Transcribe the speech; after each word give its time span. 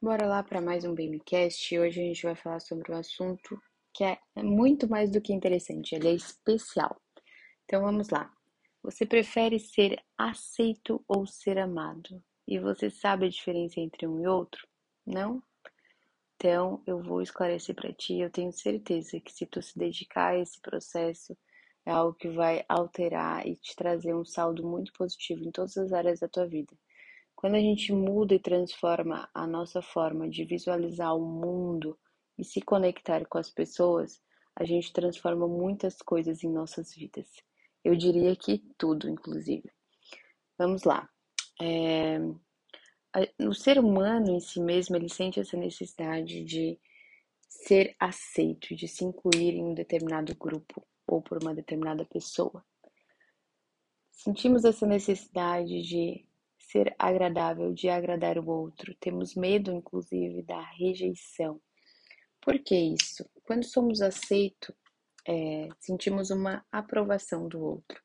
Bora 0.00 0.28
lá 0.28 0.44
para 0.44 0.60
mais 0.60 0.84
um 0.84 0.94
BabyCast. 0.94 1.76
Hoje 1.76 2.00
a 2.00 2.04
gente 2.04 2.22
vai 2.22 2.36
falar 2.36 2.60
sobre 2.60 2.92
um 2.92 2.96
assunto 2.96 3.60
que 3.92 4.04
é 4.04 4.16
muito 4.36 4.88
mais 4.88 5.10
do 5.10 5.20
que 5.20 5.32
interessante, 5.32 5.92
ele 5.92 6.06
é 6.06 6.14
especial. 6.14 7.02
Então 7.64 7.82
vamos 7.82 8.08
lá. 8.08 8.32
Você 8.80 9.04
prefere 9.04 9.58
ser 9.58 10.00
aceito 10.16 11.04
ou 11.08 11.26
ser 11.26 11.58
amado? 11.58 12.22
E 12.46 12.60
você 12.60 12.88
sabe 12.88 13.26
a 13.26 13.28
diferença 13.28 13.80
entre 13.80 14.06
um 14.06 14.20
e 14.20 14.28
outro? 14.28 14.64
Não? 15.04 15.42
Então 16.36 16.80
eu 16.86 17.02
vou 17.02 17.20
esclarecer 17.20 17.74
para 17.74 17.92
ti. 17.92 18.20
Eu 18.20 18.30
tenho 18.30 18.52
certeza 18.52 19.18
que 19.18 19.32
se 19.32 19.46
tu 19.46 19.60
se 19.60 19.76
dedicar 19.76 20.28
a 20.28 20.38
esse 20.38 20.60
processo, 20.60 21.36
é 21.84 21.90
algo 21.90 22.14
que 22.14 22.28
vai 22.28 22.64
alterar 22.68 23.44
e 23.44 23.56
te 23.56 23.74
trazer 23.74 24.14
um 24.14 24.24
saldo 24.24 24.64
muito 24.64 24.92
positivo 24.92 25.42
em 25.42 25.50
todas 25.50 25.76
as 25.76 25.92
áreas 25.92 26.20
da 26.20 26.28
tua 26.28 26.46
vida. 26.46 26.72
Quando 27.38 27.54
a 27.54 27.60
gente 27.60 27.92
muda 27.92 28.34
e 28.34 28.40
transforma 28.40 29.30
a 29.32 29.46
nossa 29.46 29.80
forma 29.80 30.28
de 30.28 30.44
visualizar 30.44 31.16
o 31.16 31.24
mundo 31.24 31.96
e 32.36 32.42
se 32.44 32.60
conectar 32.60 33.24
com 33.26 33.38
as 33.38 33.48
pessoas, 33.48 34.20
a 34.56 34.64
gente 34.64 34.92
transforma 34.92 35.46
muitas 35.46 36.02
coisas 36.02 36.42
em 36.42 36.50
nossas 36.50 36.92
vidas. 36.92 37.28
Eu 37.84 37.94
diria 37.94 38.34
que 38.34 38.58
tudo, 38.76 39.08
inclusive. 39.08 39.70
Vamos 40.58 40.82
lá. 40.82 41.08
É... 41.62 42.18
O 43.46 43.54
ser 43.54 43.78
humano 43.78 44.32
em 44.32 44.40
si 44.40 44.58
mesmo, 44.58 44.96
ele 44.96 45.08
sente 45.08 45.38
essa 45.38 45.56
necessidade 45.56 46.42
de 46.42 46.76
ser 47.48 47.94
aceito, 48.00 48.74
de 48.74 48.88
se 48.88 49.04
incluir 49.04 49.54
em 49.54 49.62
um 49.62 49.74
determinado 49.74 50.34
grupo 50.34 50.84
ou 51.06 51.22
por 51.22 51.40
uma 51.40 51.54
determinada 51.54 52.04
pessoa. 52.04 52.64
Sentimos 54.10 54.64
essa 54.64 54.84
necessidade 54.84 55.82
de 55.82 56.27
ser 56.70 56.94
agradável, 56.98 57.72
de 57.72 57.88
agradar 57.88 58.38
o 58.38 58.48
outro. 58.48 58.94
Temos 59.00 59.34
medo, 59.34 59.72
inclusive, 59.72 60.42
da 60.42 60.60
rejeição. 60.60 61.60
Por 62.40 62.58
que 62.58 62.74
isso? 62.74 63.28
Quando 63.42 63.64
somos 63.64 64.00
aceitos, 64.02 64.74
é, 65.26 65.68
sentimos 65.80 66.30
uma 66.30 66.64
aprovação 66.70 67.48
do 67.48 67.60
outro. 67.60 68.00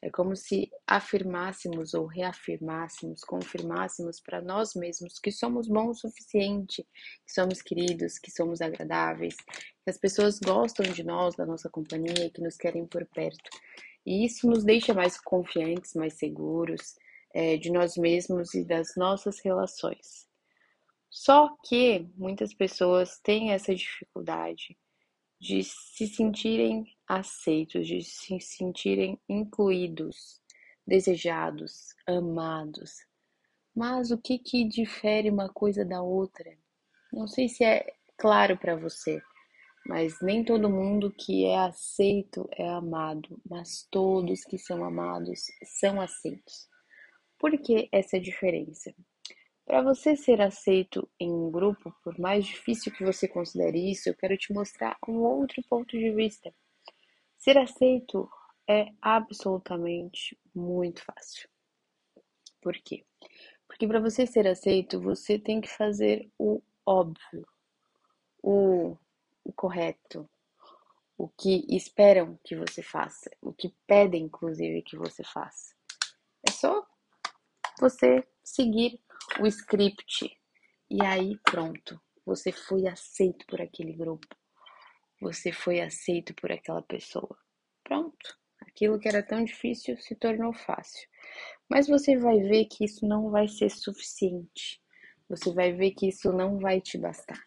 É 0.00 0.10
como 0.10 0.36
se 0.36 0.70
afirmássemos 0.86 1.94
ou 1.94 2.04
reafirmássemos, 2.04 3.24
confirmássemos 3.24 4.20
para 4.20 4.42
nós 4.42 4.74
mesmos 4.74 5.18
que 5.18 5.32
somos 5.32 5.66
bons 5.66 6.04
o 6.04 6.08
suficiente, 6.08 6.86
que 7.26 7.32
somos 7.32 7.62
queridos, 7.62 8.18
que 8.18 8.30
somos 8.30 8.60
agradáveis, 8.60 9.34
que 9.36 9.88
as 9.90 9.96
pessoas 9.96 10.38
gostam 10.38 10.84
de 10.92 11.02
nós, 11.02 11.34
da 11.36 11.46
nossa 11.46 11.70
companhia, 11.70 12.30
que 12.30 12.42
nos 12.42 12.56
querem 12.56 12.86
por 12.86 13.06
perto. 13.06 13.48
E 14.04 14.26
isso 14.26 14.46
nos 14.46 14.62
deixa 14.62 14.92
mais 14.92 15.18
confiantes, 15.18 15.94
mais 15.94 16.14
seguros, 16.14 16.96
é, 17.34 17.56
de 17.56 17.70
nós 17.70 17.96
mesmos 17.96 18.54
e 18.54 18.64
das 18.64 18.94
nossas 18.96 19.40
relações. 19.40 20.28
Só 21.10 21.54
que 21.64 22.08
muitas 22.16 22.54
pessoas 22.54 23.18
têm 23.20 23.52
essa 23.52 23.74
dificuldade 23.74 24.76
de 25.40 25.62
se 25.62 26.06
sentirem 26.06 26.86
aceitos, 27.06 27.86
de 27.86 28.02
se 28.02 28.40
sentirem 28.40 29.20
incluídos, 29.28 30.40
desejados, 30.86 31.94
amados. 32.06 32.92
Mas 33.74 34.10
o 34.10 34.18
que 34.18 34.38
que 34.38 34.64
difere 34.64 35.28
uma 35.28 35.48
coisa 35.48 35.84
da 35.84 36.00
outra? 36.00 36.56
Não 37.12 37.26
sei 37.26 37.48
se 37.48 37.64
é 37.64 37.94
claro 38.16 38.56
para 38.56 38.76
você, 38.76 39.20
mas 39.86 40.20
nem 40.22 40.44
todo 40.44 40.70
mundo 40.70 41.12
que 41.12 41.44
é 41.44 41.58
aceito 41.58 42.48
é 42.52 42.68
amado, 42.68 43.40
mas 43.48 43.86
todos 43.90 44.44
que 44.44 44.56
são 44.56 44.84
amados 44.84 45.44
são 45.62 46.00
aceitos. 46.00 46.68
Por 47.44 47.58
que 47.58 47.90
essa 47.92 48.18
diferença? 48.18 48.94
Para 49.66 49.82
você 49.82 50.16
ser 50.16 50.40
aceito 50.40 51.06
em 51.20 51.30
um 51.30 51.50
grupo, 51.50 51.94
por 52.02 52.18
mais 52.18 52.46
difícil 52.46 52.90
que 52.90 53.04
você 53.04 53.28
considere 53.28 53.90
isso, 53.90 54.08
eu 54.08 54.14
quero 54.14 54.34
te 54.38 54.50
mostrar 54.50 54.96
um 55.06 55.18
outro 55.18 55.62
ponto 55.68 55.90
de 55.90 56.10
vista. 56.10 56.54
Ser 57.36 57.58
aceito 57.58 58.26
é 58.66 58.86
absolutamente 58.98 60.38
muito 60.54 61.04
fácil. 61.04 61.46
Por 62.62 62.72
quê? 62.78 63.04
Porque 63.68 63.86
para 63.86 64.00
você 64.00 64.26
ser 64.26 64.46
aceito, 64.46 64.98
você 64.98 65.38
tem 65.38 65.60
que 65.60 65.68
fazer 65.68 66.26
o 66.38 66.62
óbvio, 66.86 67.46
o, 68.42 68.96
o 69.44 69.52
correto, 69.52 70.26
o 71.18 71.28
que 71.28 71.66
esperam 71.68 72.38
que 72.42 72.56
você 72.56 72.82
faça, 72.82 73.30
o 73.42 73.52
que 73.52 73.68
pedem, 73.86 74.22
inclusive, 74.22 74.80
que 74.80 74.96
você 74.96 75.22
faça. 75.22 75.74
É 76.42 76.50
só 76.50 76.86
você 77.78 78.26
seguir 78.42 79.00
o 79.40 79.46
script. 79.46 80.30
E 80.90 81.02
aí, 81.04 81.38
pronto, 81.42 82.00
você 82.24 82.52
foi 82.52 82.86
aceito 82.86 83.44
por 83.46 83.60
aquele 83.60 83.92
grupo. 83.92 84.26
Você 85.20 85.52
foi 85.52 85.80
aceito 85.80 86.34
por 86.34 86.52
aquela 86.52 86.82
pessoa. 86.82 87.36
Pronto. 87.82 88.38
Aquilo 88.60 88.98
que 88.98 89.08
era 89.08 89.22
tão 89.22 89.44
difícil 89.44 89.96
se 89.98 90.14
tornou 90.14 90.52
fácil. 90.52 91.08
Mas 91.68 91.86
você 91.86 92.16
vai 92.16 92.38
ver 92.40 92.66
que 92.66 92.84
isso 92.84 93.06
não 93.06 93.30
vai 93.30 93.48
ser 93.48 93.70
suficiente. 93.70 94.80
Você 95.28 95.52
vai 95.52 95.72
ver 95.72 95.92
que 95.92 96.08
isso 96.08 96.32
não 96.32 96.58
vai 96.58 96.80
te 96.80 96.98
bastar. 96.98 97.40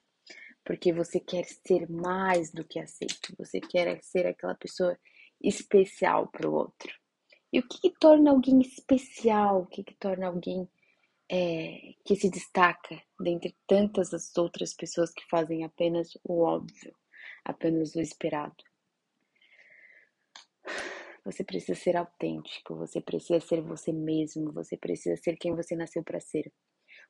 Porque 0.64 0.92
você 0.92 1.20
quer 1.20 1.46
ser 1.46 1.90
mais 1.90 2.52
do 2.52 2.64
que 2.64 2.80
aceito. 2.80 3.34
Você 3.38 3.60
quer 3.60 4.02
ser 4.04 4.26
aquela 4.26 4.56
pessoa 4.56 4.98
especial 5.42 6.28
para 6.28 6.50
o 6.50 6.54
outro. 6.54 6.94
E 7.52 7.60
o 7.60 7.68
que, 7.68 7.80
que 7.80 8.00
torna 8.00 8.32
alguém 8.32 8.60
especial? 8.62 9.62
O 9.62 9.66
que, 9.68 9.84
que 9.84 9.96
torna 9.96 10.28
alguém 10.28 10.68
é, 11.30 11.94
que 12.04 12.16
se 12.16 12.30
destaca 12.30 13.02
dentre 13.20 13.56
tantas 13.66 14.14
as 14.14 14.36
outras 14.38 14.74
pessoas 14.74 15.12
que 15.14 15.26
fazem 15.30 15.64
apenas 15.64 16.18
o 16.24 16.42
óbvio, 16.42 16.96
apenas 17.46 17.96
o 17.96 18.02
esperado? 18.02 18.64
Você 21.24 21.44
precisa 21.44 21.76
ser 21.76 21.98
autêntico, 21.98 22.76
você 22.76 23.02
precisa 23.02 23.40
ser 23.42 23.62
você 23.62 23.92
mesmo, 23.92 24.52
você 24.54 24.78
precisa 24.78 25.18
ser 25.18 25.36
quem 25.36 25.54
você 25.54 25.76
nasceu 25.76 26.02
para 26.02 26.22
ser. 26.22 26.52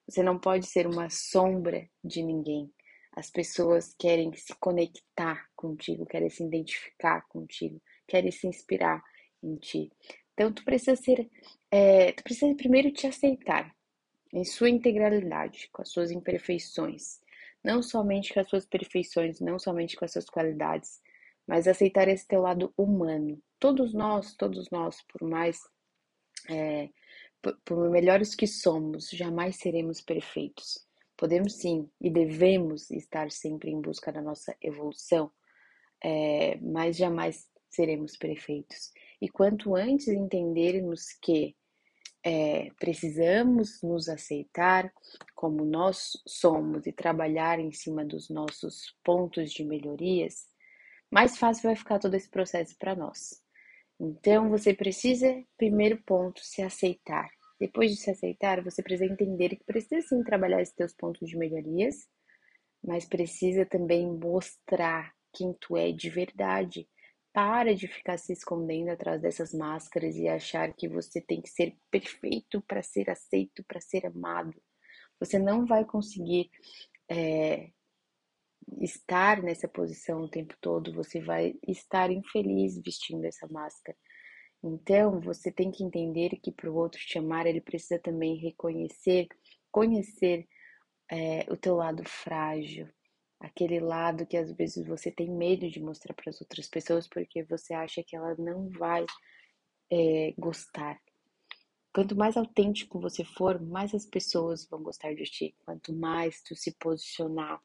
Você 0.08 0.24
não 0.24 0.40
pode 0.40 0.66
ser 0.66 0.88
uma 0.88 1.10
sombra 1.10 1.88
de 2.04 2.24
ninguém. 2.24 2.74
As 3.12 3.30
pessoas 3.30 3.96
querem 3.98 4.34
se 4.34 4.56
conectar 4.60 5.48
contigo, 5.56 6.06
querem 6.06 6.30
se 6.30 6.44
identificar 6.44 7.28
contigo, 7.28 7.82
querem 8.08 8.32
se 8.32 8.48
inspirar 8.48 9.04
em 9.44 9.56
ti. 9.58 9.92
Então, 10.38 10.54
tu 10.54 10.64
precisa 10.64 10.96
ser, 10.96 11.28
é, 11.72 12.12
tu 12.12 12.24
precisa 12.24 12.54
primeiro 12.54 12.92
te 12.92 13.08
aceitar 13.08 13.76
em 14.32 14.46
sua 14.46 14.70
integralidade, 14.70 15.68
com 15.74 15.82
as 15.82 15.90
suas 15.90 16.12
imperfeições, 16.12 17.20
não 17.64 17.82
somente 17.82 18.32
com 18.32 18.40
as 18.40 18.48
suas 18.48 18.64
perfeições, 18.64 19.40
não 19.40 19.58
somente 19.58 19.96
com 19.96 20.06
as 20.06 20.12
suas 20.12 20.30
qualidades, 20.30 21.02
mas 21.48 21.68
aceitar 21.68 22.08
esse 22.08 22.28
teu 22.28 22.42
lado 22.42 22.72
humano. 22.78 23.42
Todos 23.60 23.96
nós, 23.96 24.36
todos 24.36 24.70
nós, 24.70 25.02
por 25.12 25.28
mais, 25.28 25.60
é, 26.48 26.90
por, 27.42 27.58
por 27.66 27.90
melhores 27.90 28.36
que 28.36 28.46
somos, 28.46 29.10
jamais 29.10 29.56
seremos 29.56 30.02
perfeitos. 30.02 30.86
Podemos 31.18 31.54
sim 31.54 31.90
e 32.00 32.12
devemos 32.12 32.92
estar 32.92 33.32
sempre 33.32 33.72
em 33.72 33.82
busca 33.82 34.12
da 34.12 34.22
nossa 34.22 34.56
evolução, 34.62 35.32
é, 36.04 36.58
mas 36.58 36.96
jamais 36.96 37.50
seremos 37.72 38.16
perfeitos. 38.16 38.92
E 39.22 39.30
quanto 39.30 39.76
antes 39.76 40.08
entendermos 40.08 41.14
que 41.22 41.56
é, 42.24 42.72
precisamos 42.80 43.82
nos 43.82 44.10
aceitar 44.10 44.92
como 45.34 45.64
nós 45.66 46.12
somos 46.28 46.86
e 46.86 46.92
trabalhar 46.92 47.60
em 47.60 47.72
cima 47.72 48.04
dos 48.04 48.30
nossos 48.30 48.96
pontos 49.04 49.52
de 49.52 49.64
melhorias, 49.64 50.46
mais 51.10 51.38
fácil 51.38 51.64
vai 51.64 51.76
ficar 51.76 52.00
todo 52.00 52.16
esse 52.16 52.30
processo 52.30 52.76
para 52.78 52.96
nós. 52.96 53.42
Então, 54.00 54.50
você 54.50 54.74
precisa, 54.74 55.44
primeiro 55.58 56.02
ponto, 56.04 56.42
se 56.44 56.62
aceitar. 56.62 57.30
Depois 57.60 57.92
de 57.92 57.98
se 57.98 58.12
aceitar, 58.12 58.64
você 58.64 58.84
precisa 58.84 59.12
entender 59.12 59.56
que 59.56 59.64
precisa 59.64 60.02
sim 60.08 60.24
trabalhar 60.24 60.62
esses 60.62 60.76
teus 60.76 60.94
pontos 60.94 61.28
de 61.28 61.38
melhorias, 61.38 62.08
mas 62.84 63.06
precisa 63.06 63.66
também 63.66 64.06
mostrar 64.06 65.12
quem 65.34 65.54
tu 65.60 65.76
é 65.76 65.92
de 65.92 66.10
verdade 66.10 66.88
para 67.38 67.76
de 67.76 67.88
ficar 67.88 68.18
se 68.18 68.34
escondendo 68.34 68.90
atrás 68.90 69.22
dessas 69.22 69.54
máscaras 69.54 70.16
e 70.16 70.28
achar 70.28 70.74
que 70.74 70.90
você 70.90 71.22
tem 71.22 71.40
que 71.40 71.50
ser 71.52 71.78
perfeito 71.92 72.64
para 72.64 72.82
ser 72.82 73.12
aceito, 73.12 73.64
para 73.68 73.80
ser 73.80 74.08
amado. 74.08 74.60
Você 75.20 75.38
não 75.38 75.64
vai 75.64 75.86
conseguir 75.86 76.50
é, 77.08 77.70
estar 78.82 79.44
nessa 79.44 79.68
posição 79.68 80.22
o 80.24 80.28
tempo 80.28 80.56
todo, 80.60 80.92
você 80.92 81.22
vai 81.22 81.54
estar 81.68 82.10
infeliz 82.10 82.82
vestindo 82.84 83.24
essa 83.26 83.48
máscara. 83.48 83.96
Então, 84.64 85.22
você 85.22 85.52
tem 85.52 85.70
que 85.70 85.84
entender 85.84 86.40
que 86.42 86.52
para 86.52 86.72
o 86.72 86.76
outro 86.76 87.00
te 87.00 87.20
amar, 87.20 87.46
ele 87.46 87.62
precisa 87.62 88.00
também 88.00 88.36
reconhecer, 88.38 89.28
conhecer 89.72 90.48
é, 91.08 91.46
o 91.54 91.56
teu 91.56 91.76
lado 91.76 92.04
frágil, 92.04 92.90
aquele 93.40 93.80
lado 93.80 94.26
que 94.26 94.38
às 94.38 94.52
vezes 94.52 94.86
você 94.86 95.12
tem 95.12 95.30
medo 95.30 95.70
de 95.70 95.80
mostrar 95.80 96.14
para 96.14 96.30
as 96.30 96.42
outras 96.42 96.68
pessoas 96.68 97.08
porque 97.08 97.44
você 97.44 97.74
acha 97.74 98.04
que 98.04 98.16
ela 98.16 98.36
não 98.36 98.70
vai 98.70 99.06
é, 99.92 100.34
gostar. 100.38 101.00
quanto 101.94 102.16
mais 102.16 102.38
autêntico 102.38 103.00
você 103.00 103.24
for, 103.24 103.62
mais 103.62 103.94
as 103.94 104.06
pessoas 104.06 104.68
vão 104.68 104.84
gostar 104.84 105.14
de 105.16 105.24
ti. 105.24 105.56
Quanto 105.66 105.94
mais 105.94 106.42
tu 106.44 106.56
se 106.56 106.72
posicionar, 106.78 107.62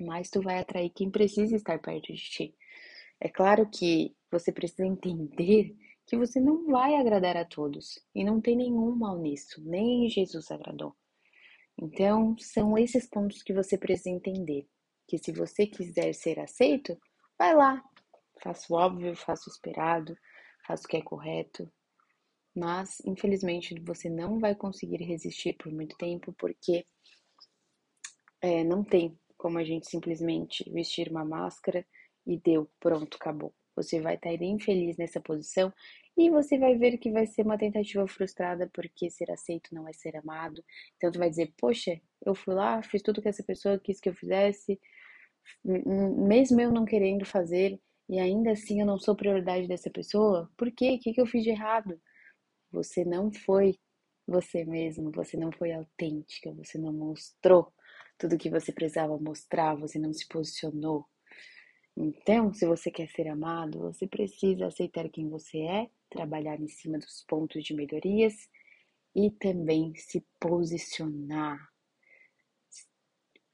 mais 0.00 0.30
tu 0.30 0.40
vai 0.42 0.58
atrair 0.58 0.90
quem 0.90 1.10
precisa 1.10 1.56
estar 1.56 1.78
perto 1.80 2.12
de 2.12 2.22
ti. 2.22 2.54
É 3.20 3.28
claro 3.28 3.68
que 3.68 4.14
você 4.30 4.52
precisa 4.52 4.86
entender 4.86 5.76
que 6.06 6.16
você 6.16 6.40
não 6.40 6.66
vai 6.66 6.94
agradar 6.94 7.36
a 7.36 7.44
todos 7.44 7.98
e 8.14 8.24
não 8.24 8.40
tem 8.40 8.56
nenhum 8.56 8.94
mal 8.94 9.18
nisso, 9.18 9.62
nem 9.64 10.08
Jesus 10.08 10.50
agradou. 10.50 10.96
Então, 11.80 12.36
são 12.38 12.76
esses 12.78 13.08
pontos 13.08 13.42
que 13.42 13.52
você 13.52 13.76
precisa 13.76 14.10
entender. 14.10 14.66
Que 15.08 15.18
se 15.18 15.32
você 15.32 15.66
quiser 15.66 16.12
ser 16.12 16.38
aceito, 16.38 16.96
vai 17.38 17.54
lá, 17.54 17.82
faça 18.42 18.72
o 18.72 18.76
óbvio, 18.76 19.16
faça 19.16 19.48
o 19.48 19.52
esperado, 19.52 20.16
faça 20.66 20.84
o 20.84 20.88
que 20.88 20.96
é 20.96 21.02
correto. 21.02 21.70
Mas, 22.54 23.00
infelizmente, 23.04 23.74
você 23.80 24.08
não 24.08 24.38
vai 24.38 24.54
conseguir 24.54 25.02
resistir 25.02 25.54
por 25.54 25.72
muito 25.72 25.96
tempo, 25.96 26.32
porque 26.38 26.86
é, 28.40 28.64
não 28.64 28.84
tem 28.84 29.18
como 29.36 29.58
a 29.58 29.64
gente 29.64 29.88
simplesmente 29.88 30.68
vestir 30.70 31.08
uma 31.08 31.24
máscara 31.24 31.86
e 32.26 32.38
deu, 32.38 32.68
pronto, 32.80 33.16
acabou. 33.16 33.54
Você 33.76 34.00
vai 34.00 34.16
estar 34.16 34.32
infeliz 34.42 34.96
nessa 34.96 35.20
posição 35.20 35.72
e 36.16 36.28
você 36.30 36.58
vai 36.58 36.76
ver 36.76 36.98
que 36.98 37.12
vai 37.12 37.26
ser 37.26 37.42
uma 37.42 37.56
tentativa 37.56 38.06
frustrada 38.08 38.68
porque 38.74 39.08
ser 39.08 39.30
aceito 39.30 39.72
não 39.72 39.86
é 39.86 39.92
ser 39.92 40.16
amado. 40.16 40.64
Então 40.96 41.12
tu 41.12 41.18
vai 41.18 41.30
dizer, 41.30 41.54
poxa, 41.56 42.00
eu 42.26 42.34
fui 42.34 42.54
lá, 42.54 42.82
fiz 42.82 43.00
tudo 43.02 43.22
que 43.22 43.28
essa 43.28 43.44
pessoa 43.44 43.78
quis 43.78 44.00
que 44.00 44.08
eu 44.08 44.14
fizesse, 44.14 44.80
mesmo 45.64 46.60
eu 46.60 46.72
não 46.72 46.84
querendo 46.84 47.24
fazer, 47.24 47.80
e 48.08 48.18
ainda 48.18 48.52
assim 48.52 48.80
eu 48.80 48.86
não 48.86 48.98
sou 48.98 49.14
prioridade 49.14 49.68
dessa 49.68 49.90
pessoa, 49.90 50.50
por 50.56 50.70
quê? 50.72 50.94
O 50.94 50.98
que, 50.98 51.20
eu 51.20 51.26
fiz 51.26 51.42
de 51.44 51.50
errado? 51.50 52.00
Você 52.72 53.04
não 53.04 53.32
foi 53.32 53.78
você 54.26 54.64
mesmo, 54.64 55.10
você 55.10 55.36
não 55.36 55.50
foi 55.52 55.72
autêntica, 55.72 56.52
você 56.52 56.78
não 56.78 56.92
mostrou 56.92 57.72
tudo 58.18 58.38
que 58.38 58.50
você 58.50 58.72
precisava 58.72 59.18
mostrar, 59.18 59.74
você 59.76 59.98
não 59.98 60.12
se 60.12 60.26
posicionou. 60.28 61.06
Então, 61.96 62.52
se 62.52 62.66
você 62.66 62.90
quer 62.90 63.08
ser 63.08 63.28
amado, 63.28 63.80
você 63.80 64.06
precisa 64.06 64.66
aceitar 64.66 65.08
quem 65.08 65.28
você 65.28 65.58
é, 65.58 65.90
trabalhar 66.10 66.60
em 66.60 66.68
cima 66.68 66.98
dos 66.98 67.24
pontos 67.26 67.64
de 67.64 67.74
melhorias 67.74 68.48
e 69.14 69.30
também 69.30 69.94
se 69.96 70.24
posicionar. 70.38 71.68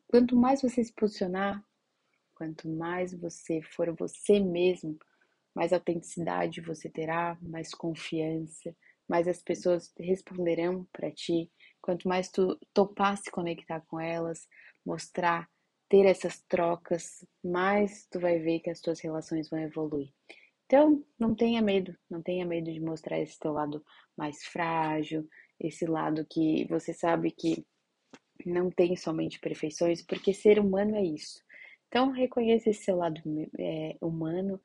Quanto 0.07 0.37
mais 0.37 0.63
você 0.63 0.85
se 0.85 0.93
posicionar, 0.93 1.65
quanto 2.45 2.69
mais 2.69 3.15
você 3.15 3.63
for 3.63 3.91
você 3.97 4.39
mesmo, 4.39 4.99
mais 5.55 5.73
autenticidade 5.73 6.61
você 6.61 6.91
terá, 6.91 7.39
mais 7.41 7.73
confiança, 7.73 8.77
mais 9.09 9.27
as 9.27 9.43
pessoas 9.43 9.91
responderão 9.99 10.87
para 10.93 11.11
ti. 11.11 11.51
Quanto 11.81 12.07
mais 12.07 12.29
tu 12.31 12.59
topar 12.75 13.17
se 13.17 13.31
conectar 13.31 13.81
com 13.89 13.99
elas, 13.99 14.47
mostrar 14.85 15.49
ter 15.89 16.05
essas 16.05 16.43
trocas, 16.43 17.25
mais 17.43 18.07
tu 18.11 18.21
vai 18.21 18.39
ver 18.39 18.61
que 18.61 18.69
as 18.71 18.81
tuas 18.81 19.01
relações 19.01 19.49
vão 19.49 19.61
evoluir. 19.61 20.13
Então, 20.67 21.03
não 21.19 21.35
tenha 21.35 21.63
medo, 21.63 21.97
não 22.11 22.23
tenha 22.23 22.45
medo 22.45 22.71
de 22.73 22.81
mostrar 22.81 23.21
esse 23.21 23.39
teu 23.39 23.53
lado 23.53 23.83
mais 24.17 24.45
frágil, 24.45 25.27
esse 25.61 25.87
lado 25.87 26.27
que 26.29 26.67
você 26.69 26.93
sabe 26.93 27.31
que 27.31 27.65
não 28.45 28.71
tem 28.71 28.97
somente 28.97 29.39
perfeições, 29.39 30.03
porque 30.03 30.33
ser 30.33 30.59
humano 30.59 30.97
é 30.97 31.05
isso. 31.05 31.44
Então, 31.95 32.11
reconheça 32.11 32.71
esse 32.71 32.83
seu 32.83 32.97
lado 32.97 33.23
é, 33.57 33.97
humano, 34.01 34.61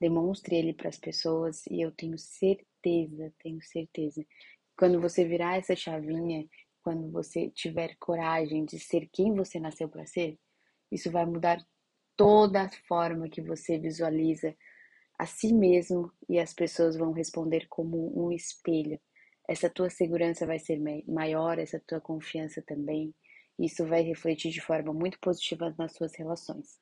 demonstre 0.00 0.56
ele 0.56 0.74
para 0.74 0.88
as 0.88 0.98
pessoas 0.98 1.64
e 1.68 1.80
eu 1.80 1.92
tenho 1.92 2.18
certeza, 2.18 3.32
tenho 3.38 3.62
certeza, 3.62 4.26
quando 4.76 5.00
você 5.00 5.24
virar 5.24 5.58
essa 5.58 5.76
chavinha, 5.76 6.44
quando 6.82 7.08
você 7.12 7.48
tiver 7.50 7.94
coragem 8.00 8.64
de 8.64 8.80
ser 8.80 9.08
quem 9.12 9.32
você 9.32 9.60
nasceu 9.60 9.88
para 9.88 10.04
ser, 10.06 10.36
isso 10.90 11.08
vai 11.08 11.24
mudar 11.24 11.64
toda 12.16 12.62
a 12.62 12.70
forma 12.88 13.28
que 13.28 13.40
você 13.40 13.78
visualiza 13.78 14.52
a 15.16 15.24
si 15.24 15.52
mesmo 15.52 16.12
e 16.28 16.36
as 16.40 16.52
pessoas 16.52 16.96
vão 16.96 17.12
responder 17.12 17.68
como 17.68 18.12
um 18.20 18.32
espelho. 18.32 18.98
Essa 19.48 19.70
tua 19.70 19.88
segurança 19.88 20.44
vai 20.44 20.58
ser 20.58 20.80
maior, 21.06 21.60
essa 21.60 21.80
tua 21.86 22.00
confiança 22.00 22.60
também. 22.66 23.14
Isso 23.62 23.86
vai 23.86 24.02
refletir 24.02 24.50
de 24.50 24.60
forma 24.60 24.92
muito 24.92 25.20
positiva 25.20 25.72
nas 25.78 25.92
suas 25.92 26.16
relações. 26.16 26.80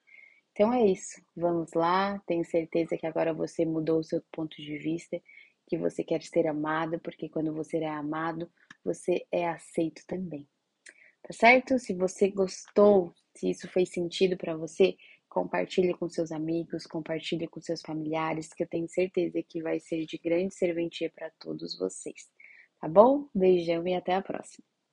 Então 0.53 0.73
é 0.73 0.87
isso. 0.87 1.21
Vamos 1.37 1.75
lá. 1.75 2.19
Tenho 2.27 2.43
certeza 2.43 2.97
que 2.97 3.07
agora 3.07 3.35
você 3.35 3.67
mudou 3.67 3.99
o 3.99 4.05
seu 4.05 4.23
ponto 4.33 4.57
de 4.57 4.79
vista, 4.79 5.21
que 5.69 5.77
você 5.77 6.03
quer 6.03 6.23
ser 6.23 6.47
amado, 6.47 6.99
porque 7.01 7.29
quando 7.29 7.53
você 7.53 7.77
é 7.77 7.89
amado, 7.89 8.51
você 8.83 9.27
é 9.31 9.47
aceito 9.47 10.03
também. 10.07 10.49
Tá 11.23 11.35
certo? 11.35 11.79
Se 11.79 11.93
você 11.93 12.31
gostou 12.31 13.15
se 13.37 13.51
isso 13.51 13.69
fez 13.69 13.91
sentido 13.91 14.39
para 14.39 14.57
você, 14.57 14.97
compartilhe 15.29 15.93
com 15.95 16.09
seus 16.09 16.33
amigos, 16.33 16.87
compartilhe 16.87 17.47
com 17.47 17.61
seus 17.61 17.83
familiares, 17.83 18.55
que 18.55 18.63
eu 18.63 18.69
tenho 18.69 18.89
certeza 18.89 19.43
que 19.43 19.63
vai 19.63 19.79
ser 19.79 20.07
de 20.07 20.19
grande 20.19 20.55
serventia 20.55 21.11
para 21.11 21.31
todos 21.39 21.79
vocês. 21.79 22.29
Tá 22.81 22.89
bom? 22.89 23.29
Beijão 23.35 23.87
e 23.87 23.95
até 23.95 24.15
a 24.15 24.23
próxima. 24.23 24.70